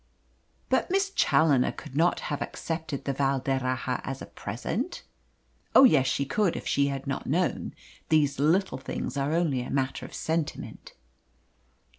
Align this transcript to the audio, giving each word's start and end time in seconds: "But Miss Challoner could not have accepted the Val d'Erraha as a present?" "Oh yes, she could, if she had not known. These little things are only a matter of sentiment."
"But 0.67 0.89
Miss 0.89 1.11
Challoner 1.11 1.71
could 1.73 1.95
not 1.95 2.21
have 2.21 2.41
accepted 2.41 3.05
the 3.05 3.13
Val 3.13 3.37
d'Erraha 3.39 4.01
as 4.03 4.19
a 4.19 4.25
present?" 4.25 5.03
"Oh 5.75 5.83
yes, 5.83 6.07
she 6.07 6.25
could, 6.25 6.55
if 6.57 6.65
she 6.65 6.87
had 6.87 7.05
not 7.05 7.27
known. 7.27 7.75
These 8.09 8.39
little 8.39 8.79
things 8.79 9.15
are 9.15 9.31
only 9.33 9.61
a 9.61 9.69
matter 9.69 10.07
of 10.07 10.15
sentiment." 10.15 10.93